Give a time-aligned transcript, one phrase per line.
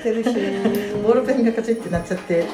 [0.00, 0.30] ってるし
[1.02, 2.44] ボールペンがカチッってなっちゃって、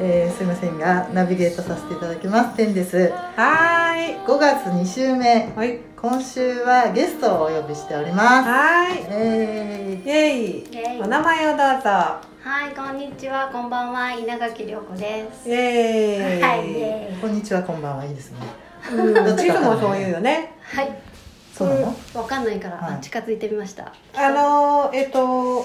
[0.00, 2.56] えーすいませんがナビゲートさせていただきます。
[2.56, 3.12] 天です。
[3.36, 4.16] はーい。
[4.26, 5.52] 5月2週目。
[5.56, 5.78] はい。
[6.00, 8.48] 今週はゲストをお呼びしております。
[8.48, 9.06] はーい。
[9.10, 10.10] えイ。
[10.10, 10.40] エイ。
[10.40, 11.00] イエイ。
[11.02, 11.88] お名前をどうぞ。
[12.44, 15.48] はい、こんにちは、こんばんは、稲垣涼子です。
[15.48, 17.18] イエーイ、はい、イエーイ。
[17.18, 17.62] ーこんにちは。
[17.62, 18.38] こんばんはいいですね。
[18.92, 20.50] うん、どっちかいつもそう言うよね。
[20.60, 20.88] はい、
[21.56, 21.94] そうなの？
[22.14, 22.94] わかんないから、はい。
[22.96, 23.92] あ近づいてみました。
[24.16, 25.64] あのーえっと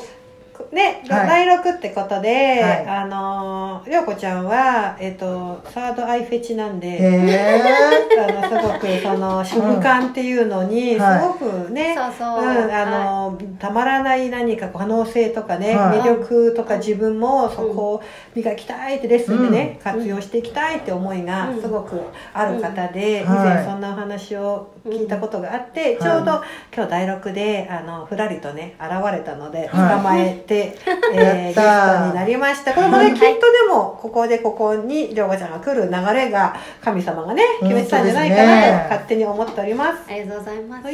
[0.72, 1.28] ね、はい。
[1.28, 2.86] 第六ってことで、はい。
[2.88, 7.62] あのー、りょうこちゃんは、えっと、サードアイフェチなんで、へ
[8.18, 11.20] あのすごくその食感っていうのにすはい。
[11.22, 12.44] ごくね、そうそう。
[12.44, 12.86] うん、あは
[13.32, 16.00] の、たまらない何か可能性とかね、はい。
[16.00, 18.02] 魅力とか自分もそこを
[18.36, 19.94] 磨きたいってレッスンでね、うん。
[19.94, 21.62] 活用していきたいって思いがうん。
[21.62, 22.00] すごく
[22.34, 23.36] ある方で、うん。
[23.36, 23.48] はい。
[23.48, 25.98] 以前そんなお話を聞いたことがあって、ん。
[26.00, 26.42] ちょうど
[26.76, 30.02] 今日第六であのふらりとね現れたので捕はい。
[30.02, 30.57] まえて、
[31.14, 32.74] えーゲストになりました。
[32.74, 33.34] これもね、きっとで
[33.70, 39.98] もここでここに涼子ちゃんが来る流れが神様がね決めてたんじゃないかなと勝手に思っております。
[40.10, 40.84] ありがとうございます。
[40.84, 40.90] は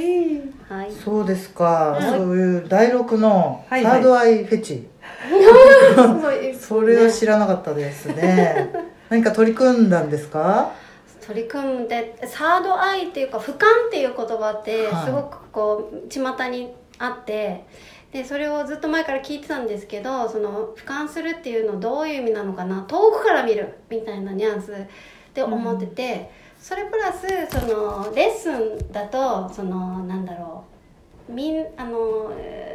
[0.77, 0.89] はい。
[0.89, 4.87] いそうですか、うんそういう第六のサードアイフェチ、
[6.59, 8.69] それは知らなかったですね。
[9.09, 10.71] 何か取り組んだんですか？
[11.25, 13.55] 取り組んで、サードアイっていうか、俯瞰
[13.87, 16.19] っていう言葉ってはい、すごくこう、巷
[16.49, 17.63] にあって。
[18.13, 22.83] でそれをずっと前から聞いてたんですけどその俯瞰するっていうのどういう意味なのかな？
[22.83, 24.71] 遠くから見るみたいなニュアンス
[25.33, 26.29] で思ってて、
[26.61, 30.63] それプラスそのレッスンだとそのなんだろ
[31.27, 32.31] うみんあの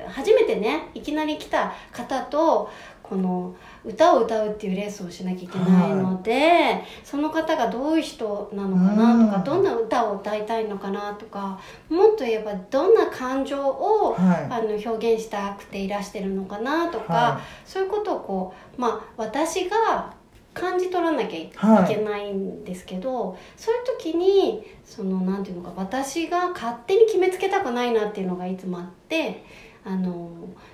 [0.09, 2.69] 初めてねいきなり来た方と
[3.09, 3.55] この
[3.85, 9.45] 歌を歌うっていうレッスンをしなきゃいけないので、その方がどういう人なのかなとか、うん。
[9.45, 11.59] どんな歌を歌いたいのかなとか
[11.89, 14.45] もっと言えばどんな感情を、はい。
[14.51, 20.13] あの表現したくていらしてるのかなとか、はそういうことをこうまあ私が
[20.55, 29.45] 感じ取らなきゃいはいけないんですけど、そういう時にそのなんていうのか私が勝手に決めつけたくないなっていうのがいつもあって
[29.85, 30.31] あの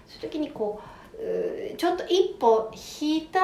[0.07, 0.94] そういう時にこう
[1.77, 2.71] ちょっと一歩
[3.01, 3.41] 引いた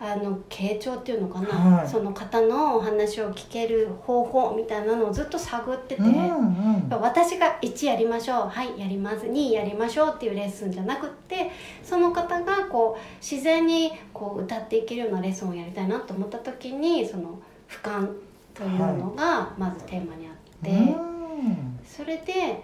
[0.00, 1.88] あの傾聴っていうのかな、はい。
[1.88, 6.02] その方のお話を聞ける方法みたいなのをずっと探ってて。
[6.02, 6.88] うんうん。
[7.00, 11.50] 私が1やりましょうはいやります2やりましょうっていうレッスンじゃなくって
[11.82, 18.08] その方がこう自然にこう歌っていけるようなレッスンをやりたいなと思った時にその俯瞰
[18.52, 21.78] というのがまずテーマにあって、うん。
[21.84, 22.62] それで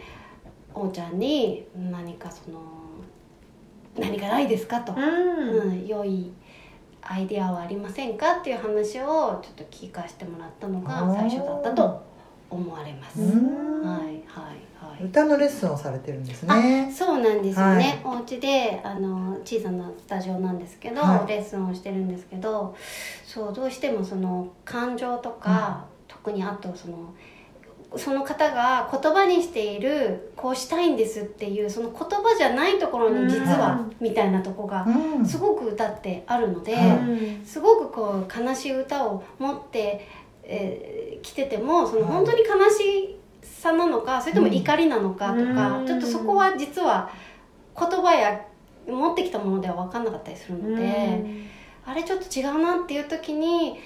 [0.75, 2.61] おーちゃんに何かその
[4.01, 5.01] 何かないですかと、うん。
[5.01, 6.33] うん、良い
[7.03, 12.03] アイデアはありませんかっていう話をちょっと聞かせてもらったのが最初だったと
[12.51, 13.21] 思われます。
[13.21, 13.83] うん。
[13.83, 14.15] はいはい
[14.77, 15.05] はい。
[15.05, 16.93] 歌のレッスンをされてるんですね。
[16.95, 21.29] そうなんですよね、お家であの小さなスタジオなんですけど、はい。
[21.29, 22.77] レッスンをしてるんですけど
[23.25, 27.15] そうどうしてもその感情とか、特にあとその
[27.97, 35.27] その方が言葉にしているこうしたいんですっていうその言葉じゃないところに実は、みたいなとこがうん。
[35.27, 36.99] すごく歌ってあるので、は
[37.45, 40.07] すごくこう悲しい歌を持って、
[40.45, 45.87] えー来ててもその本当に悲しさなのかそれとも怒りなのかとか、うん。
[45.87, 47.11] ちょっとそこは実は
[47.79, 48.41] 言葉や
[48.89, 51.25] 持ってきたものでは分かんなかったりするので、
[51.85, 53.79] あれちょっと違うなっていう時に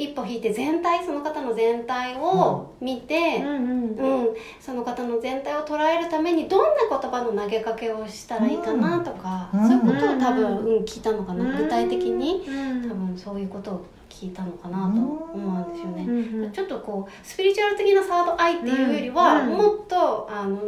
[0.00, 4.28] 一歩引いて全体その方の全体を見て、うんうん
[4.60, 9.68] その方の全体を捉えるためにどんな言葉の投げかけをしたらいいかなとか、うん。
[9.68, 12.44] そういうことを多分、うんうん、聞いたのかな、具体的に。
[12.46, 12.88] うん。
[12.88, 16.04] 多分そういうことを聞いたのかなと思うんですよね。
[16.04, 20.60] うんちょっとこうスピリチュアル的なサードアイっていうよりは、うんもっとあの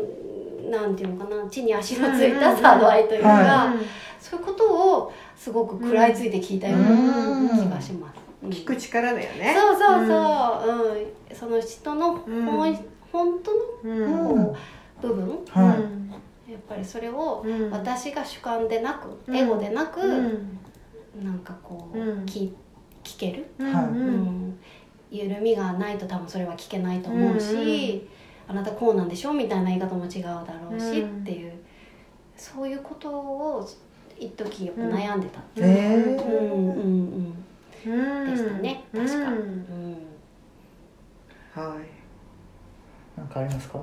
[0.70, 3.75] なんていうのかな地に足のついたサードアイというか、は
[4.20, 8.21] そういうことをすごく食らいついて聞いたよううんな気がします。
[8.42, 8.50] うん。
[8.50, 9.54] 聞く力だよね。
[9.56, 10.14] そうそうそ
[10.66, 10.96] う、
[11.30, 11.36] うん。
[11.36, 12.76] その人の本,、うん。
[13.12, 13.52] 本当
[13.94, 14.56] の
[15.00, 15.44] 部分？
[15.48, 15.74] は
[16.48, 16.52] い。
[16.52, 17.70] やっぱりそれをうん。
[17.70, 19.36] 私が主観でなく、うん。
[19.36, 20.58] エゴでなく、うん。
[21.22, 22.24] なんかこう、うん。
[22.24, 22.52] 聞
[23.04, 23.84] 聞ける、うんはい。
[23.84, 24.58] うん。
[25.10, 28.08] 緩みがないと多分それは聞けないと思うし、
[28.48, 31.52] あなたこうなんでしょみたいな言い方も違うだろうし、うんっていう
[32.34, 33.68] そういうことを
[34.18, 37.41] 一時やっぱ悩んでたっていう、うんうんうん
[37.84, 39.14] でしたね確か。
[39.14, 39.25] うん。
[39.25, 39.96] うん
[41.55, 43.19] はい。
[43.19, 43.79] なんかありますか？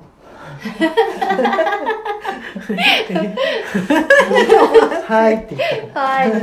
[5.06, 6.00] はいって言った。
[6.00, 6.30] はい。
[6.30, 6.40] そう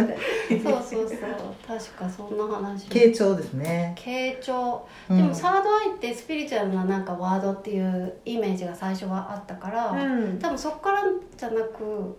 [0.83, 1.19] そうそう。
[1.68, 2.88] 確かそんな話。
[2.88, 3.94] 傾聴ですね。
[3.98, 4.88] 傾聴。
[5.10, 5.18] うん。
[5.18, 10.39] でもサードアイってスピリチュアルななんかワードっていうイメージが最初はあったから、うん。
[10.39, 11.03] 多分そこから
[11.36, 12.18] じゃなく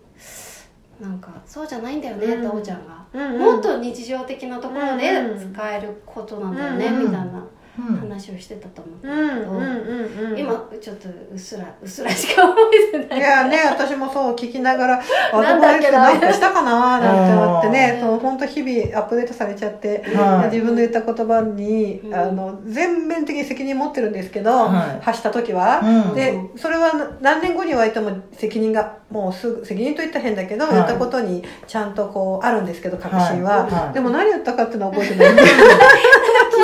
[0.99, 7.23] なんかそうじゃないんだよねってうんおちゃんが、うんもっと日常的なところでうん使えることなんだよね、うんみたいな。
[7.23, 7.48] うん
[7.99, 12.55] 話をしてたと思うんだうんけど、今ちょっとうっすらうっすらしか思
[12.93, 13.19] えてない。
[13.19, 15.01] いやね、私もそう聞きながら、
[15.33, 18.09] アなんだっけなかしたかななんて思ってねう、ん。
[18.09, 20.55] そう本当日々アップデートされちゃって、はい。
[20.55, 22.15] 自分の言った言葉に、うん。
[22.15, 25.03] あの全面的に責任持ってるんですけど、はい。
[25.03, 26.13] 発した時は、うん。
[26.13, 26.91] でそれは
[27.21, 30.73] 何年後に言われても責任がもうすぐ責任と言ったら変だけど、はい。
[30.73, 33.71] 言ったことにちゃんとこうあるんですけど確信は、はい。
[33.71, 33.93] はい。
[33.93, 35.33] でも何言ったかっていうのは覚えてない。
[35.33, 35.49] んで聞い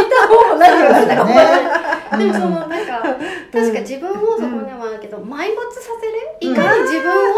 [0.09, 3.01] た方も何を言ったかでもそのなんか
[3.51, 6.51] 確か自分をそこにもあるけど埋没させる？
[6.51, 7.33] いかに自分を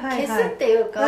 [0.00, 1.00] 消すっていううか、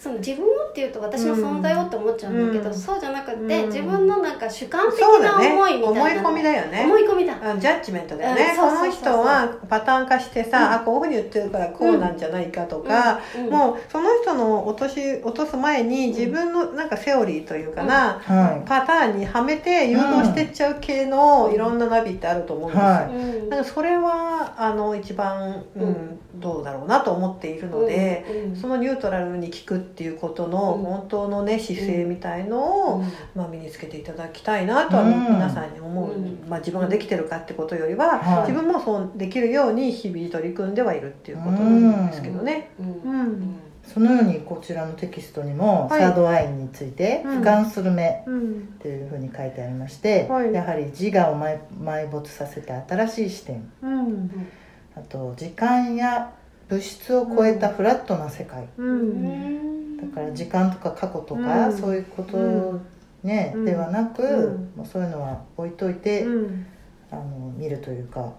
[0.00, 2.74] その自分をっていうと私の存在をって思っちゃうんだけど、うん。
[2.74, 3.66] そうじゃなくて、うん。
[3.66, 6.84] 自分のなんか主観的な思いみたいな思い込みだよね。
[6.86, 7.34] 思い込みだ。
[7.42, 13.44] あジャッジメントだよね、この人はパターン化してさ、あこういうふうに言ってるからこうなんじゃないかとか、うん。
[13.44, 13.50] うん。
[13.50, 23.48] もうその人の落とし落とす前に自分のなんかセオリーというかな、はパターンにはめて誘導してっちゃう系のいろんなナビってあると思うんですよ、はうん。
[23.50, 26.20] なんかそれはあの一番、うんうん。
[26.36, 28.56] どうだろうなと思っているので、うん。
[28.56, 30.84] そのニュートラルに聞くっていうことのうん。
[30.84, 33.12] 本当のね姿勢みたいのを、うん。
[33.34, 35.34] まあ、身につけていただきたいなとはうん。
[35.34, 36.38] 皆さんに思う、うん。
[36.48, 38.50] まあ、自分ができてるかってことよりは、はい。
[38.50, 42.70] 自分もそうできるように日々取り組んではいるっていうことなんですけどね。
[42.78, 42.86] うん。
[42.86, 43.56] うん。
[43.82, 46.00] そのようにこちらのテキストにも、はい。
[46.00, 47.40] サードアイについてうん。
[47.40, 48.50] 俯瞰する目うん。
[48.50, 50.52] っていうふうに書いてありまして、はい。
[50.52, 53.70] やはり自我を埋埋没させて新しい視点。
[53.82, 54.30] うん。
[54.96, 56.32] あと時間や
[56.70, 59.96] 物質を超えたフラットな世界、ううん。
[59.96, 61.76] んだから時間とか過去とか、うん。
[61.76, 62.80] そういうこと、うん。
[63.24, 63.64] ねうん。
[63.64, 64.72] ではなく、うん。
[64.76, 66.66] もうそういうのは置いといて、うん。
[67.10, 68.32] あの見るというか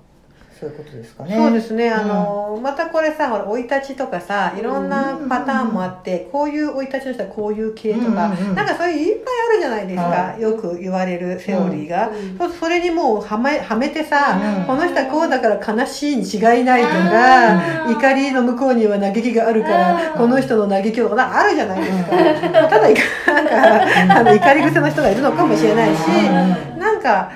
[0.61, 1.35] そういうことですかね。
[1.35, 8.55] そうですね、あのまたこれさほら生い立ちとかさいろんなうんパターンもあって、こういう生い立ちの人はこういう系とか、うんうんうん。
[8.55, 12.53] なんかそういういっぱいあるじゃないですか、はよく言われるセオリーが、うん。
[12.53, 14.65] それにもうはめはめてさ、うん。
[14.65, 20.17] この人はこうだから悲しいに違いないとあか、ー怒りの向こうには嘆きがあるから、うん。
[20.19, 22.11] この人の嘆きとかあるじゃないですか、
[22.69, 26.79] ただなんかあの怒り癖の人がいるのかもしれないし、うん。
[26.79, 27.31] なんか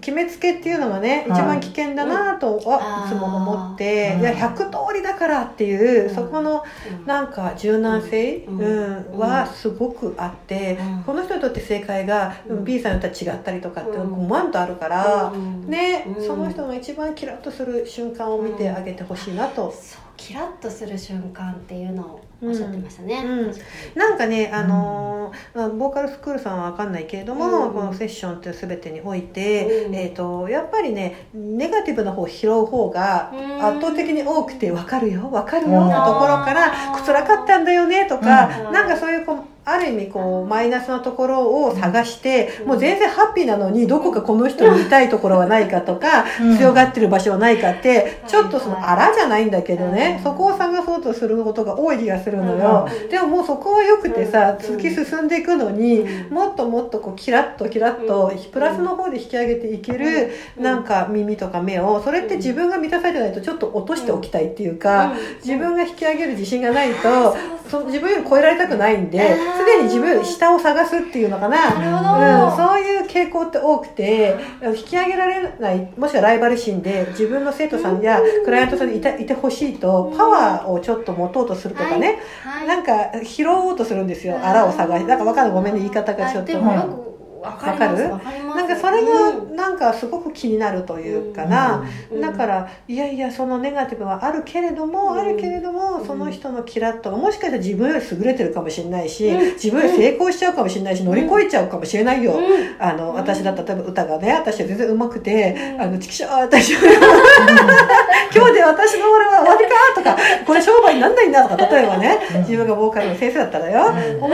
[0.00, 1.40] 決めつけっていうのがね、はい。
[1.40, 6.14] 一番危険だなとはいつも思って、うんいや100通りだからっていう、うん。
[6.14, 6.64] そこの
[7.06, 8.60] なんか柔軟性、うん。
[8.60, 11.02] うんはすごくあって、うん。
[11.04, 12.64] この人にとって正解が、うん。
[12.64, 14.26] B さんにとっては違ったりとかってうん。
[14.26, 15.68] 5万とあるから、うん。
[15.68, 16.26] ね、うん。
[16.26, 19.70] その人が一番キラッとする瞬間を見てあげてほしいなと。
[19.70, 23.52] そうキラッとする瞬間っていうのをおっしゃってましたね、うん。
[23.94, 27.74] なんかね、あのーまあボーカルスクールさんは分かんないけれども、うん。
[27.74, 29.94] このセッションっていう全てにおいて、うん。
[29.94, 33.64] えー、とやっぱりねネガティブな方を拾う方がうん。
[33.64, 38.72] 圧倒的に多くて分かるよ分かるようんのところからあー辛かったんだよねとか、うん。
[38.72, 42.68] なんかそういうこうある意味こうマイナスなところを探して、うん。
[42.68, 46.56] もう全然ハッピーなのにどこかこの人に痛いところはないかとか、うん。
[46.56, 50.22] 強がってる場所はないかってちょっとそのはいあらじゃないんだけどね、うん。
[50.22, 53.08] そこを探そうとすることが多い気がするのよ、うん。
[53.08, 54.64] でももうそこはよくてさ、うん。
[54.64, 56.32] 突き進んでいくのに、うん。
[56.32, 58.52] もっともっとこうキラッとキラッとうん。
[58.52, 60.62] プラスの方で引き上げていける、うん。
[60.62, 65.18] なんか耳とか目をそれって自分が満たされてないとちょっと落としておきたいっていうか、うん。
[65.44, 67.36] 自分が引き上げる自信がないと、
[67.68, 71.74] そ自分より超えられたくないんですでに自分下を探すっていうのかな。
[71.74, 82.66] なるほど、うん、そういう傾向って多くて引き上げられないもしくはライバル心で自分の生徒さんやクライアントさんにいたいてほしいとパワーをちょっと持とうとするとかね、はい。
[82.66, 84.36] なんか拾おうとするんですよ。
[84.36, 86.52] うんあらを探しなんかわかんないごめんね言い方がちょっと。
[86.52, 87.06] あでもよく
[87.46, 88.02] わかります。
[88.02, 88.56] わわかります。
[88.58, 89.56] なんかそれがうん。
[89.56, 92.20] なんかすごく気になるというかな、うん。
[92.20, 95.18] だからいやいやそのネガティブはあるけれども、うん。
[95.20, 99.54] あるけれどもその人のキラッとがもしかしたら自分より優れてるかもしれないし、うん。
[99.54, 102.42] 自分より成功しちゃうかもしれないし乗り越えちゃうかもしれないよ、うん。
[102.78, 105.80] あの私だったら例えば歌がね私は全然上手くて「うん。
[105.82, 106.80] あのチキショー私は
[108.34, 110.16] 今日で私の俺は終わりか」とか
[110.46, 112.40] 「これ商売になんないんだ」とか例えばねうん。
[112.40, 114.28] 自分がボーカルの先生だったらよ、 でも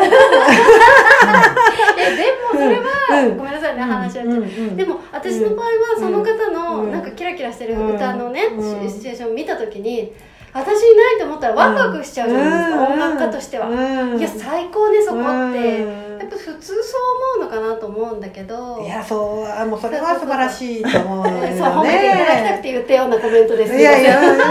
[2.52, 2.82] それは、
[3.22, 3.36] うん。
[3.36, 4.31] ごめんなさいね話しちゃって、う
[4.76, 6.92] でも私の場合はその方のうん。
[6.92, 8.88] なんかキラキラしてる歌のね、うん。
[8.88, 10.12] シシチュエーションを見た時に
[10.52, 12.92] 私いないと思ったらワクワクしちゃうじゃないですか、うん。
[12.92, 14.18] 音楽家としては、うん。
[14.18, 16.18] いや最高ねそこって、うん。
[16.18, 18.80] やっぱ普通そう思うのかなと思うんだけど。
[18.82, 21.40] いやそうあもうそれは素晴らしいと思うね。
[21.44, 24.50] え ーそう褒めていただきたくて言ったようなコメントですいやいや、うんでも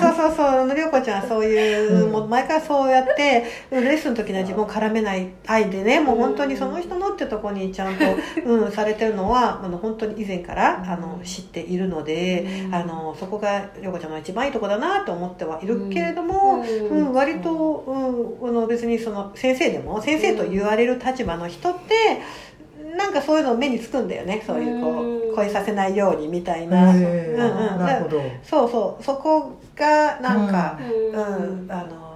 [0.00, 8.04] そうそうそうそうそう涼子ちゃんそういう、うんもう前からそうやってレッスンの時には自分を絡めない愛でねもう本当にその人のってとこにちゃんと、
[8.44, 12.74] うん、されてるのはあの本当に以前からあの知っているので、うん。
[12.74, 17.12] あのそこが涼子ちゃんの一番いいとこだなと思ってはいるけれども、うん。
[17.12, 17.50] 割と、
[18.40, 22.20] うん、あの別にその先生でも先生と言われる立場の人って
[22.96, 26.92] なんかそういうの目につくんだよねそういうこうんう恋させないようにみたいな。
[26.92, 27.50] へうんうん。
[27.56, 28.22] ーなるほど。
[28.42, 29.02] そうそう。
[29.02, 31.20] そこがなんか、うう
[31.66, 32.08] んあの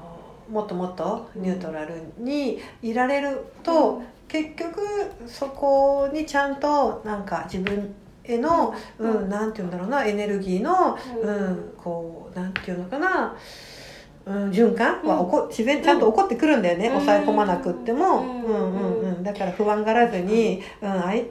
[0.50, 4.80] もっともっとニュートラルにいられると、結局
[5.26, 13.34] そこにちゃんとなんか自分への、ううんんなんて言うんだろうなエネルギーの、ううんんこうなんていうのかな、
[14.24, 16.92] うん、循環は起こ自然ちゃんと起こってくるんだよね、うん。
[17.00, 19.16] 抑え込まなくっても、ううんんうん。
[19.16, 21.26] うん、だから不安がらずに、うん、あい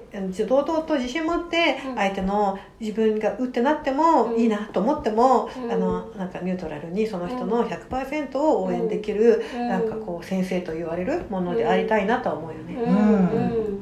[0.48, 1.96] 堂々と自信持ってうん。
[1.96, 4.40] 相手の自分がうってなってもうん。
[4.40, 5.72] いいなと思っても、うん。
[5.72, 9.70] あのなんかニュートラルにその人の100%を応援できる、うん。
[9.70, 12.76] なんかこう先生と言われるものでありたいなとは思うよね。
[12.76, 12.94] うん。
[12.94, 13.82] うん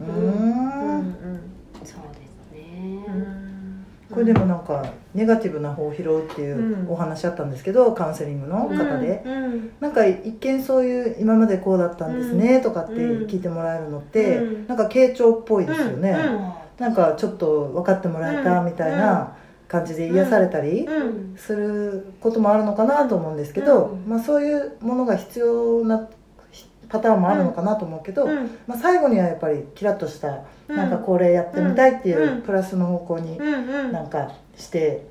[0.00, 1.48] うんーうん
[1.84, 3.84] そうですねうん
[4.18, 4.84] これでもなんか
[5.14, 6.90] ネガティブな方を拾うっていううん。
[6.90, 9.70] お話あったんですけどカウンセリングの方で、うん。
[9.78, 14.66] なんか一見そういう今までこうだったんですねとかって聞いてもらえるのって、うん。
[14.66, 16.84] なんか傾聴っぽいですよね、うん。
[16.84, 19.36] なんかちょっと分かってもらえたみたいな
[19.68, 21.36] 感じで癒されたりうん。
[21.36, 24.04] することもあるのかなと思うんですけど、うん。
[24.08, 26.08] まあ、そういうものが必要な
[26.88, 28.50] パターンもあるのかなと思うけど、うん。
[28.66, 30.76] まあ、最後にはやっぱりキラッとしたうん。
[30.76, 32.38] なんかこれやってみたいっていうん。
[32.38, 33.92] うプラスの方向にうんうん。
[33.92, 35.06] なんかして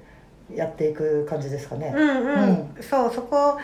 [0.54, 1.94] やっていく感じですかね。
[1.96, 2.84] うんうん。
[2.84, 3.60] そうそこ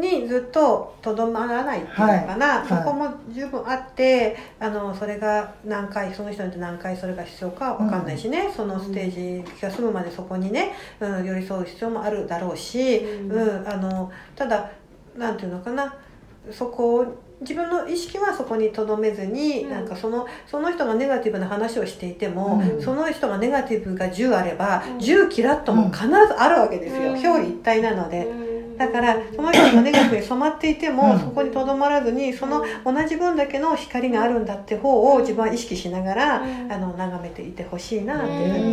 [0.00, 2.68] にずっととどまらないっていうのかな、はい。
[2.68, 13.30] そこも十分あってあのそれが何回その人によって何回それが必要かわかんないしね、そのステージが済むまでそこにね、うん、寄り添う必要もあるだろうし、うん。
[13.30, 14.70] うん、あのただ
[15.16, 15.94] なんていうのかな。
[16.50, 17.06] そこ
[17.42, 19.70] 自分の意識はそこにとどめずに、うん。
[19.70, 22.82] なんかそのその人がネガティブな話をしていても、うん。
[22.82, 24.98] その人がネガティブが10あれば、うん。
[24.98, 27.18] 10キラッとも必ずあるわけですよ、うん。
[27.18, 28.26] 表裏一体なので。
[28.26, 28.76] うん。
[28.76, 31.20] だからその人がネガティブに染まっていても、うん。
[31.20, 36.72] そこにとどまらずにその同じ分だけの光があるんだって方を自分は意識しながら、うん。
[36.72, 38.52] あの眺めていてほしいなっていう。
[38.52, 38.72] ふうに、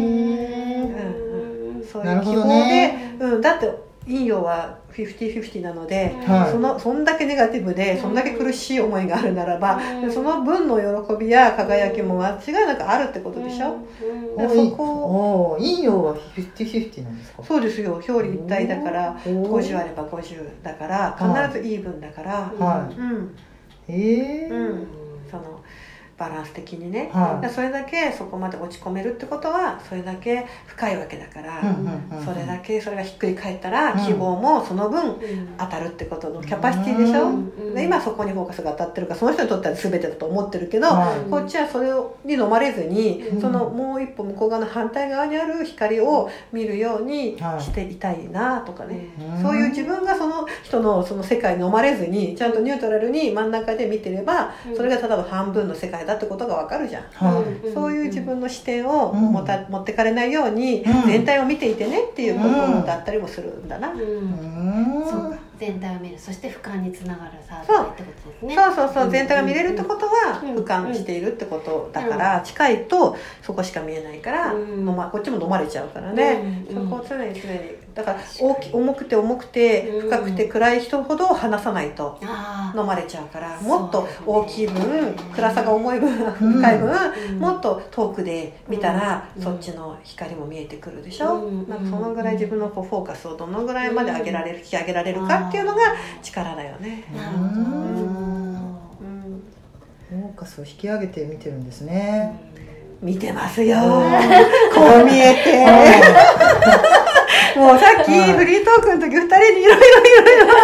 [0.93, 1.83] うん。
[1.91, 3.73] そうないう希望で、ねうん、だって
[4.05, 6.51] 陰陽は50-50なので、はい。
[6.51, 10.11] そのそんだけネガティブでそんだけ苦しい思いがあるならば、うん。
[10.11, 14.37] その分の喜びや輝きも間違いなくあるってことでしょ、うん。
[14.37, 17.43] でそこおー陰陽は50-50なんですか？
[17.43, 17.93] そうですよ。
[17.93, 19.49] 表裏一体だからおー。
[19.49, 23.35] 50あれば50だから必ずイーブンだから、はうん。
[23.87, 24.87] いへえうん。
[25.29, 25.61] その
[26.19, 27.49] バランス的にね、はい。
[27.49, 34.05] それだけそこまで落ち込めるってことはそれだけ深いわけだから、うんうんうんそれだけそれがひっくり返ったら、うん。
[34.05, 35.55] 希望もその分うん。
[35.57, 37.73] 当たるってことのキャパシティでしょ、うん。
[37.73, 41.29] で今そこにフォーカスが当たってるからその人にとっては全てだと思ってるけど、はい。
[41.29, 41.89] こっちはそれ
[42.25, 43.41] に飲まれずに、うん。
[43.41, 47.61] そのもう一歩向こう側の反対側にある光を見るようにはい。
[47.61, 49.41] していたいなとかね、うん。
[49.41, 54.75] そういう自分がその人のその世界に飲まれずにちゃんとニュートラルに真ん中で見てれば、うん。
[54.75, 57.03] それがただの半分の世界だってことがわかるじゃん。
[57.03, 57.73] はい。
[57.73, 59.31] そういう自分の視点をうん。
[59.31, 61.07] 持た、持ってかれないように、うん。
[61.07, 63.89] 全体を見ていてねっていうことだったりもするんだな。
[63.89, 63.99] うん。
[63.99, 65.09] うーん。
[65.09, 65.31] そう。
[65.31, 66.17] か全体を見る。
[66.17, 68.55] そして俯瞰につながるサってことですね。
[68.55, 69.11] そうそうそう、ん。
[69.11, 70.55] 全体が見れるってことはうん。
[70.55, 74.79] 俯瞰しているってことだから、近いとそこしか見えないから、うん。
[74.79, 76.89] 飲まこっちも飲まれちゃうからね、うん。
[76.89, 80.01] そこを常に常にだから大き重くて重くてうん。
[80.09, 87.39] 深くて暗い人ほど離さないとあ飲まれちゃうからもっと大きい分暗さが重い分うん深い分、うん。
[87.39, 89.43] もっと遠くで見たら、うん。
[89.43, 91.67] そっちの光も見えてくるでしょ、うん。
[91.69, 95.81] なんかそのぐらい自分のこうフォーカスをどのぐらいまで上げられる、引き上げられるかっていうのが
[96.21, 97.03] 力だよね。
[97.13, 97.61] あなるほど。
[97.61, 99.43] うん。
[100.09, 102.39] フォーカスを引き上げて見てるんですね、
[103.01, 103.77] 見てますよ。
[104.73, 105.65] こう見えて
[107.59, 110.55] もうさっきはいフリートークの時二人にいろいろいろいろ。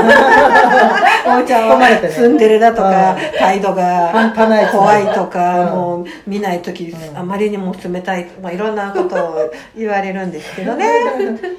[1.26, 4.32] おーちゃんはツンデレだとかは態度が
[4.72, 5.76] 怖いとかうん。
[5.76, 7.18] もう見ない時うん。
[7.18, 10.88] あまりにも冷たいまあいろんなことを言われるんですけどね。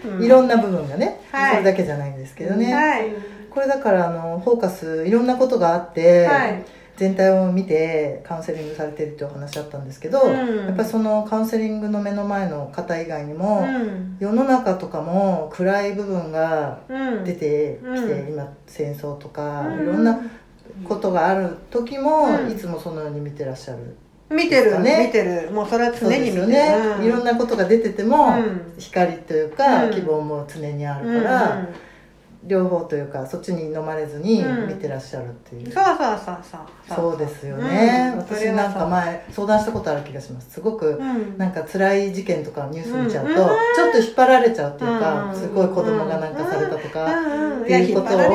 [0.04, 1.50] う んいろんな部分がね、はい。
[1.52, 3.12] それだけじゃないんですけどね、はい。
[3.50, 6.64] これだからあのフォーカスいろんなことがあって、はい
[6.96, 10.66] 全体を見てカウンセリングされてるっていうお話だったんですけど、うん。
[10.66, 14.16] やっぱりそのカウンセリングの目の前の方以外にうも、ん。
[14.18, 17.24] 世の中とかも暗い部分がうん。
[17.24, 18.32] 出てきて、うん。
[18.32, 19.82] 今戦争とか、うん。
[19.82, 20.18] いろんな
[20.84, 22.50] ことがある時も、うん。
[22.50, 23.96] いつもそのように見てらっしゃる。
[24.28, 25.06] 見てる、ね。
[25.06, 25.50] 見てる。
[25.52, 26.46] もうそれは常に見てる。
[26.48, 27.04] ね、うん。
[27.04, 28.74] いろんなことが出てても、うん。
[28.78, 29.92] 光というか、うん。
[29.92, 31.68] 希望も常にあるから、
[32.46, 34.68] 両方というかそっちに飲まれずにうん。
[34.68, 37.10] 見てらっしゃるっていう、そうそうそうそう。
[37.10, 38.18] そうですよね、うん。
[38.18, 40.50] 私なんか前相談したことある気がします。
[40.50, 41.38] すごくうん。
[41.38, 45.34] なんか辛い事件とかニュース見ちゃうと、うんちょっと引っ張られちゃうっていうか、うん。
[45.34, 48.26] すごい子供がなんかされたとか、うんうんっていうことをな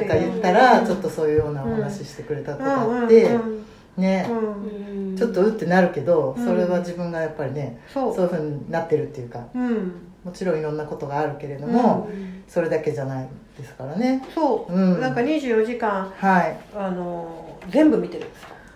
[0.00, 3.64] んか言ったらちょっとそういうようなお話してくれたことがあって、うんうん
[3.98, 5.10] ね、うん。
[5.10, 5.16] うん。
[5.16, 6.44] ちょっとうってなるけどうん。
[6.44, 8.14] それは自分がやっぱりね、そう。
[8.14, 9.46] そういうふうになってるっていうか。
[9.54, 12.44] うんもちろんいろんなことがあるけれども、うん。
[12.46, 14.22] それだけじゃないですからね。
[14.34, 15.00] そう、うん。
[15.00, 16.58] なんか24時間はい。
[16.76, 18.26] あの全部見てる、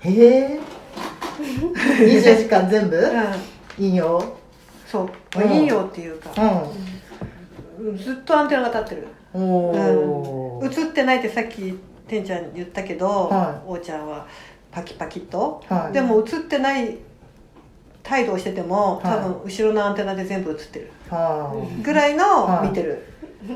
[0.00, 0.60] へえ。
[1.98, 2.96] 24時間全部？
[2.96, 4.36] うん、いいよ。
[4.86, 5.10] そう、
[5.40, 5.52] うん。
[5.52, 6.30] いいよっていうか、
[7.78, 9.08] うずっとアンテナが立ってる。
[9.38, 14.26] んおお、映ってないってさっきてんちゃん言ったけど、はおーちゃんは
[14.70, 15.92] パキパキと、はい。
[15.92, 16.96] でも映ってない
[18.04, 19.02] 態度をしててもはい。
[19.04, 20.90] 多分後ろのアンテナで全部映ってる。
[21.10, 22.66] はぐらいはい。
[22.66, 23.02] の見てる、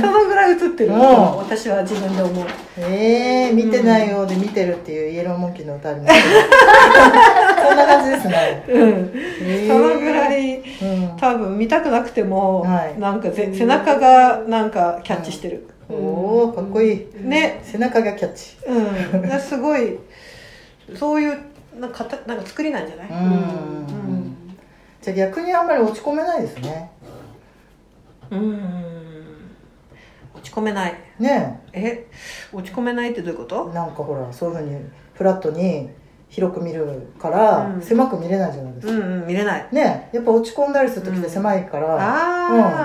[0.00, 0.98] そのぐらい映ってる、うん。
[1.38, 2.46] 私は自分で思う。
[2.78, 9.12] えー、見てないようで見てるっていう イエローモンキーの歌ありますけどそんな感じですね、うん。
[9.42, 9.68] えー。
[9.68, 11.16] そのぐらいうん。
[11.18, 12.98] 多分見たくなくても、はい。
[12.98, 17.06] なんかぜ背中がなんかキャッチしてる、おおかっこいい。
[17.20, 17.60] ね。
[17.62, 18.56] 背中がキャッチ。
[18.66, 19.40] うん。
[19.40, 19.98] すごい。
[20.96, 21.38] そういう
[21.78, 23.16] なんかたなんか作りなんじゃない、うん。
[23.16, 24.36] うん。
[25.02, 26.90] じゃあ逆にあんまり落ち込めないですね。
[28.30, 28.60] うん。
[30.34, 30.94] 落ち込めない。
[31.18, 31.60] ね。
[31.72, 32.06] え？
[32.52, 33.66] 落ち込めないってどういうこと？
[33.66, 34.78] なんかほらそういうふうに
[35.14, 35.90] フラットに
[36.34, 36.84] 広く見る
[37.20, 37.80] から、うん。
[37.80, 39.68] 狭く見れないじゃないですか、うんうん見れない。
[39.70, 41.94] ねやっぱ落ち込んだりする時って狭いから、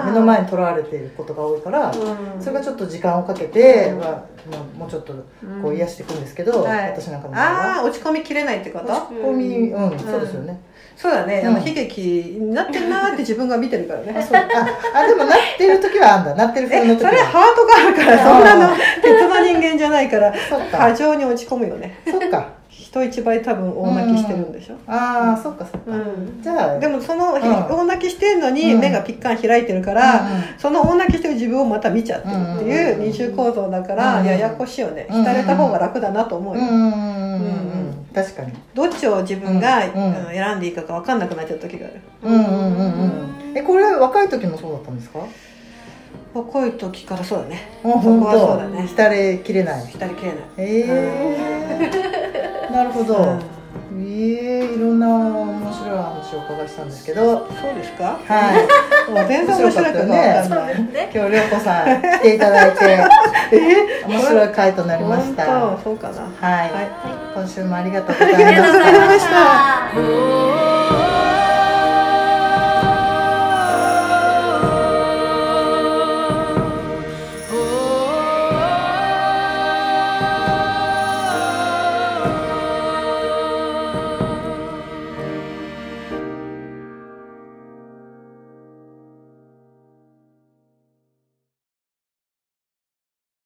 [0.03, 2.41] うん目の前にとらわれていることが多いから、うん。
[2.41, 3.99] それがちょっと時間をかけて、うん。
[3.99, 4.23] まあ、
[4.77, 5.13] もうちょっと
[5.43, 5.61] うん。
[5.63, 6.91] こう癒していくんですけど、はい。
[6.91, 7.75] 私なんかのあは。
[7.79, 8.85] あ落ち込みきれないってこと？
[8.85, 10.61] 落ち込みうん、そうですよね、
[10.95, 11.55] そうだね、あうん。
[11.55, 12.01] の悲劇
[12.39, 14.13] になってるなーって自分が見てるからあね
[14.93, 16.35] ああでもなってる時はあんだ。
[16.35, 20.33] なってるえ風の時はそれハートがあるからそんなの鉄の人間じゃないから
[20.71, 21.99] 過剰に落ち込むよね。
[22.09, 22.58] そっか
[22.89, 26.41] 人一倍多分大泣きしてるんでしょ、ああそっかそっか、うん。
[26.41, 27.41] じゃあでもその、ん。
[27.41, 28.79] 大泣きしてるのにうん。
[28.79, 30.31] 目がピッカン開いてるから、うん。
[30.31, 34.25] うんその大泣きしてる自分をまた見ちゃってるってうんうんいううん二重構造だから、うん。
[34.25, 35.05] ややこしいよね。
[35.07, 36.67] うんうん浸れた方が楽だなと思うよ、うん。
[36.67, 36.75] うん。
[36.75, 36.83] うん。
[36.83, 36.91] うん。
[36.91, 37.01] うん。
[37.41, 37.45] う
[37.91, 38.53] ん確かに。
[38.73, 39.93] どっちを自分が、うん。
[39.93, 40.27] うん。
[40.27, 42.01] うん選んでいいかが分かんなくなっちゃう時がある。
[42.23, 42.33] うん。
[42.33, 42.41] うん。
[42.41, 42.51] うん。
[43.51, 43.57] うん。
[43.57, 45.19] えこれ若い時もそうだったんですか？
[46.31, 47.61] 若い時からそうだね。
[47.83, 48.81] あそこ本はそうだね。
[48.81, 49.87] 当浸れきれない。
[49.87, 50.39] 浸りきれない。
[50.57, 52.18] ええ
[52.71, 54.01] なるほど、うん。
[54.01, 57.47] ええいろんな面白い話をお伺いしたんですけど。
[57.47, 58.17] そうですか？
[58.25, 58.67] は
[59.07, 59.11] い。
[59.11, 61.11] もう全然面白いか分かんない、ね。
[61.13, 62.85] 今日涼子さん来ていただいて。
[63.51, 64.05] え？
[64.07, 65.77] 面白い回となりました。
[65.83, 66.21] そうかな。
[66.47, 66.87] はい、はい。
[67.35, 69.19] 今週もありがとうございありがとうございままし
[70.63, 70.68] た